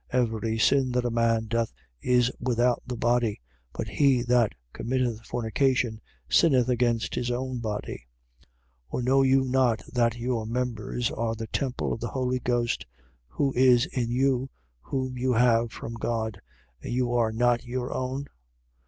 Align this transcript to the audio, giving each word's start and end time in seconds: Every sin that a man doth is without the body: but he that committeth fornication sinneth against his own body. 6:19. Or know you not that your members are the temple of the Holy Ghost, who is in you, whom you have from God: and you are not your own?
Every 0.09 0.57
sin 0.57 0.91
that 0.93 1.05
a 1.05 1.11
man 1.11 1.45
doth 1.45 1.71
is 2.01 2.31
without 2.39 2.81
the 2.87 2.97
body: 2.97 3.39
but 3.71 3.87
he 3.87 4.23
that 4.23 4.53
committeth 4.73 5.23
fornication 5.27 6.01
sinneth 6.27 6.69
against 6.69 7.13
his 7.13 7.29
own 7.29 7.59
body. 7.59 8.07
6:19. 8.87 8.87
Or 8.89 9.01
know 9.03 9.21
you 9.21 9.43
not 9.43 9.83
that 9.93 10.17
your 10.17 10.47
members 10.47 11.11
are 11.11 11.35
the 11.35 11.45
temple 11.45 11.93
of 11.93 11.99
the 11.99 12.07
Holy 12.07 12.39
Ghost, 12.39 12.87
who 13.27 13.53
is 13.55 13.85
in 13.91 14.09
you, 14.09 14.49
whom 14.81 15.19
you 15.19 15.33
have 15.33 15.71
from 15.71 15.93
God: 15.93 16.41
and 16.81 16.91
you 16.91 17.13
are 17.13 17.31
not 17.31 17.63
your 17.63 17.93
own? 17.93 18.25